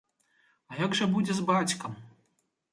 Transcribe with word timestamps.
А 0.71 0.79
як 0.85 0.97
жа 1.01 1.05
будзе 1.13 1.33
з 1.43 1.47
бацькам? 1.53 1.91